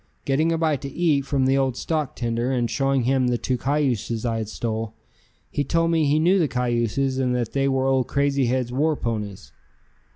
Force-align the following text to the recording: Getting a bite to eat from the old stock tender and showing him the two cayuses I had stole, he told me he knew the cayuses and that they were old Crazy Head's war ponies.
Getting 0.25 0.51
a 0.51 0.57
bite 0.57 0.81
to 0.81 0.89
eat 0.89 1.27
from 1.27 1.45
the 1.45 1.59
old 1.59 1.77
stock 1.77 2.15
tender 2.15 2.51
and 2.51 2.67
showing 2.71 3.03
him 3.03 3.27
the 3.27 3.37
two 3.37 3.55
cayuses 3.55 4.25
I 4.25 4.39
had 4.39 4.49
stole, 4.49 4.95
he 5.51 5.63
told 5.63 5.91
me 5.91 6.05
he 6.07 6.17
knew 6.17 6.39
the 6.39 6.47
cayuses 6.47 7.19
and 7.19 7.35
that 7.35 7.51
they 7.53 7.67
were 7.67 7.85
old 7.85 8.07
Crazy 8.07 8.47
Head's 8.47 8.71
war 8.71 8.95
ponies. 8.95 9.51